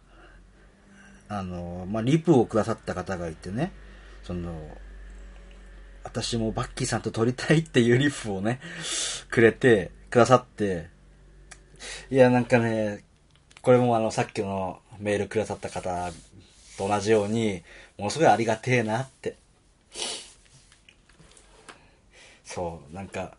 [1.29, 3.71] あの、まあ、リプをくださった方がいてね、
[4.23, 4.77] その、
[6.07, 8.61] 私もバッキーさんと撮りたいっていうリフをね、
[9.29, 10.87] くれて、くださって、
[12.09, 13.03] いや、なんかね、
[13.61, 16.11] これもあの、さっきのメールくださった方
[16.77, 17.61] と同じように、
[17.97, 19.35] ものすごいありがてえなって。
[22.45, 23.35] そう、なんか、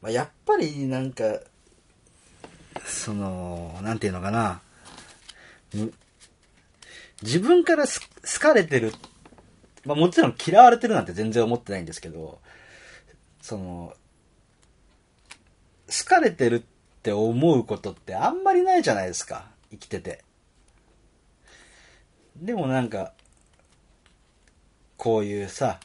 [0.00, 1.38] まあ、やっぱりなんか、
[2.84, 4.60] その、なんていうのかな。
[7.22, 7.92] 自分から好
[8.24, 8.92] 好かれてる。
[9.84, 12.38] まあもちろん嫌われてるなんて全然思ってないんですけど、
[13.40, 13.94] その、
[15.88, 16.62] 好かれてるっ
[17.02, 19.46] て思うことってあんまりないじゃないですか。
[19.70, 20.24] 生きてて。
[22.36, 23.12] でもなんか、
[24.96, 25.80] こういうさ、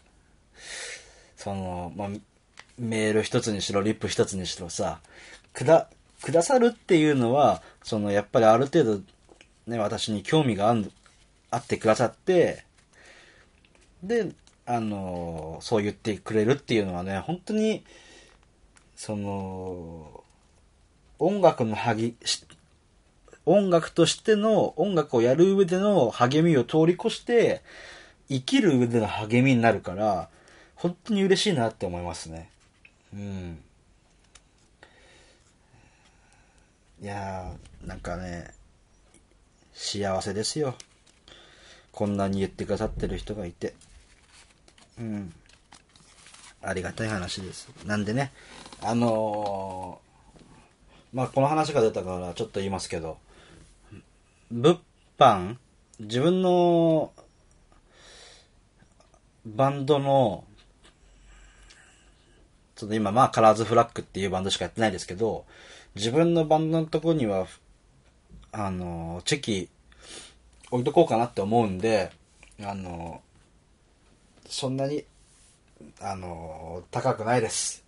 [1.36, 2.10] その、まあ、
[2.78, 5.00] メール一つにしろ、リップ一つにしろさ、
[5.54, 5.90] くだ、
[6.22, 9.02] くださるっていうのは、その、やっぱりある程度、
[9.66, 10.92] ね、私に興味があん、
[11.52, 12.64] あってくださって、
[14.04, 14.32] で、
[14.66, 17.84] あの、そう言ってくれるっていうのはね、本当に、
[18.96, 20.24] その、
[21.20, 22.16] 音楽のはぎ、
[23.46, 27.64] 音楽としての、音楽をやる上での励みを通り越して、
[28.30, 30.30] 生きる上での励みになるから、
[30.76, 32.50] 本当に嬉しいなって思いますね。
[33.14, 33.60] うん。
[37.02, 38.54] いやー、なんかね、
[39.74, 40.76] 幸せですよ。
[41.98, 43.74] こんなに言ってくださってる人がいて。
[45.00, 45.34] うん。
[46.62, 47.70] ありがたい話です。
[47.88, 48.32] なんでね、
[48.84, 53.18] あのー、まあ、この話が出たからちょっと言いますけど、
[54.52, 54.78] 物
[55.18, 55.56] 販
[56.00, 57.14] 自分の
[59.48, 60.44] バンドの、
[62.76, 65.46] ちょっと今まあカラーズフラッグっていうバンドしかやってないですけど、
[65.96, 67.48] 自分のバンドのとこには、
[68.52, 69.70] あの、チェキ
[70.72, 72.12] 置いとこうかなって思うんで、
[72.62, 73.22] あの、
[74.48, 75.04] そんなに、
[76.02, 77.84] あの、高くないです。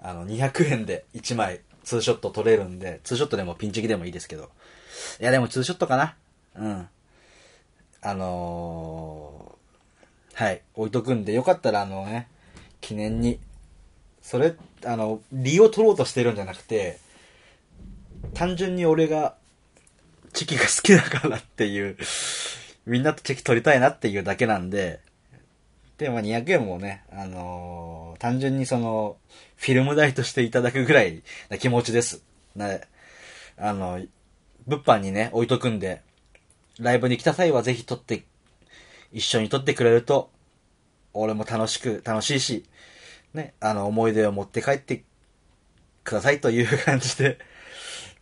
[0.00, 4.50] あの、200円で1枚ツーショット撮れるんで、ツーショットでもピンチキでもいいですけど。
[5.20, 6.16] いや、でもツーショットかな。
[6.56, 6.88] うん。
[8.02, 12.28] あのー、はい、置いとくんで、よかったらあのね、
[12.80, 13.38] 記念に、
[14.22, 14.54] それ、
[14.84, 16.98] あの、利を取ろうとしてるんじゃなくて、
[18.34, 19.36] 単純に俺が、
[20.32, 21.96] チキが好きだからっていう、
[22.86, 25.00] みんなとチェキ取りたいなっていうだけなんで、
[25.98, 29.16] で、まあ200円もね、あのー、単純にその、
[29.56, 32.24] フィルム代としていただくぐらいな気持ちです。
[32.56, 32.78] な、
[33.56, 34.00] あの、
[34.66, 36.02] 物販にね、置いとくんで、
[36.78, 38.24] ライブに来た際はぜひ撮って、
[39.12, 40.30] 一緒に撮ってくれると、
[41.12, 42.64] 俺も楽しく、楽しいし、
[43.34, 45.04] ね、あの、思い出を持って帰って
[46.04, 47.38] くださいという感じで、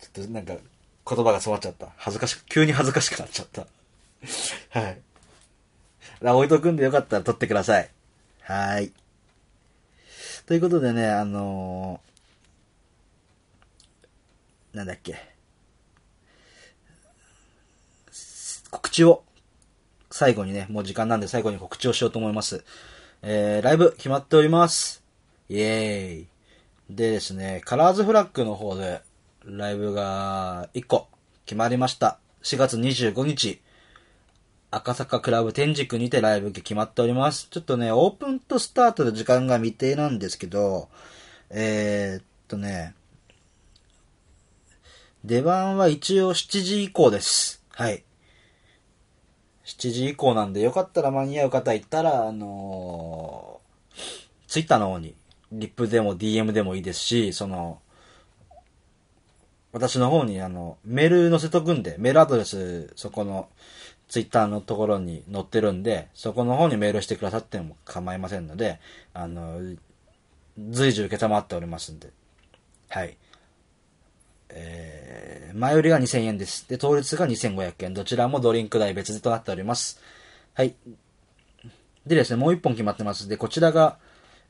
[0.01, 0.55] ちょっとなんか、
[1.11, 1.89] 言葉が詰まっちゃった。
[1.97, 3.67] 恥ずかしく、急に恥ずかしくなっちゃった。
[4.79, 5.01] はい。
[6.23, 7.91] 置いとくんでよかったら撮ってください。
[8.43, 8.93] はい。
[10.47, 15.17] ということでね、あのー、なんだっけ。
[18.71, 19.25] 告知を、
[20.13, 22.63] 最後にね、もう時間なんで最後に告知をしようと思います。
[23.23, 25.03] えー、ライブ決まっております。
[25.49, 26.27] イエーイ。
[26.89, 29.01] でですね、カラーズフラッグの方で、
[29.57, 31.09] ライブが1個
[31.45, 32.19] 決まりました。
[32.43, 33.61] 4月25日、
[34.71, 37.49] 赤坂クラブ天竺にてライブ決まっております。
[37.51, 40.89] ちょっとね、オープンとスタートの時間が未定なんですけど、
[41.51, 42.95] えー、っとね、
[45.25, 47.65] 出番は一応7時以降です。
[47.71, 48.05] はい。
[49.65, 53.99] 7時以降なんで、よかったら間に合う方いたら、あのー、
[54.47, 55.15] ツイッターの方に、
[55.51, 57.81] リップでも DM でもいいですし、その、
[59.73, 63.49] 私の方にあの、メール載せとくんで、メールアドレス、そこの、
[64.09, 68.81] ツイッターのところに載ってるんで、そこの方にメールしてくださっても構いませんので、
[69.15, 69.61] あの、
[70.59, 72.11] 随時受けたまっておりますんで。
[72.89, 73.17] はい。
[74.49, 76.69] えー、前売りが2000円です。
[76.69, 77.95] で、当日が2500円。
[77.95, 80.01] どちらもドリンク代別でとなっております。
[80.55, 80.75] はい。
[82.05, 83.29] でですね、もう一本決まってます。
[83.29, 83.99] で、こちらが、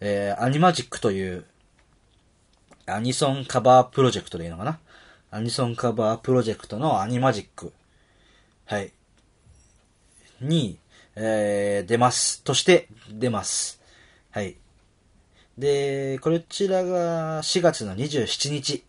[0.01, 1.45] えー、アニマジックという、
[2.87, 4.79] アニソンカバープロジェクトでいいのかな？
[5.33, 7.73] アニソンカバープロジェクトのアニマジック。
[8.65, 8.93] はい。
[10.41, 10.77] に、
[11.15, 12.43] えー、出ます。
[12.43, 13.81] として出ます。
[14.33, 14.57] はい。
[15.57, 18.85] で、こちらが4月の27日、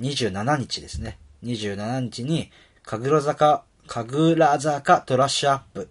[0.00, 1.18] 27日ですね。
[1.44, 2.50] 27日に、
[2.82, 5.88] 神楽坂、神楽坂トラッシュアップ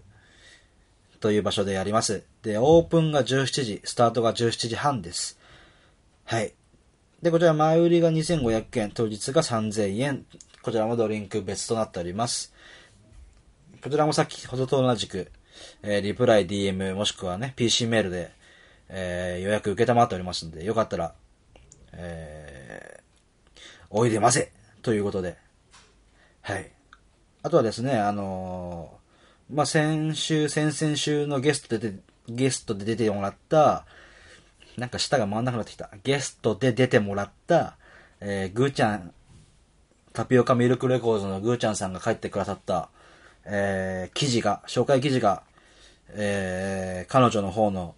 [1.20, 2.22] という場所でやります。
[2.42, 5.38] で、オープンが17時、スタートが17時半です。
[6.24, 6.52] はい。
[7.24, 10.26] で、こちら前売りが2500円、当日が3000円。
[10.60, 12.52] こちらもドリンク別となっております。
[13.82, 15.32] こちらもさっきほどと同じく、
[15.82, 18.30] えー、リプライ、DM、もしくはね、PC メールで、
[18.90, 21.14] えー、予約受けたまっておりますんで、よかったら、
[21.94, 24.52] えー、おいでませ
[24.82, 25.38] ということで、
[26.42, 26.70] はい。
[27.42, 31.94] あとはですね、あのー、まあ、先週、先々週のゲストで
[32.28, 33.86] ゲストで出てもらった、
[34.76, 35.90] なんか舌が回んなくなってきた。
[36.02, 37.76] ゲストで出てもらった、
[38.20, 39.12] えー、ぐーちゃん
[40.14, 42.88] タピオカミルクレコーズのぐーちゃんさんが書いてくださった、
[43.44, 45.42] えー、記事が、紹介記事が、
[46.10, 47.96] えー、彼女の方の、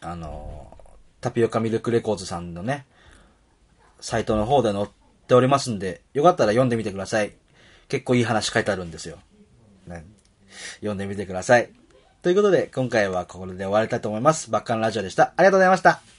[0.00, 0.78] あの
[1.20, 2.86] タピオカミルクレコーズさんのね、
[3.98, 4.86] サイトの方で載っ
[5.26, 7.34] ておりますんで、よかったら読んでみてください。
[7.88, 9.18] 結構いい話書いてあるんですよ。
[9.88, 10.04] ね。
[10.76, 11.70] 読んでみてください。
[12.28, 14.50] ということで、今回はここで終わりたいと思います。
[14.50, 15.32] バッカンラジオでした。
[15.38, 16.17] ありがとうございました。